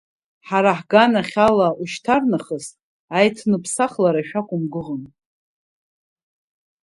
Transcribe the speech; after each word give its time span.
Ҳара 0.47 0.71
ҳган 0.79 1.13
ахь 1.21 1.37
ала 1.47 1.67
ушьҭарнахыс 1.81 2.65
аиҭныԥсахлара 3.17 4.21
шәақәымгәыӷын! 4.27 5.03